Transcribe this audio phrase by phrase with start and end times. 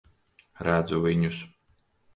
[0.69, 1.47] Redzu viņus.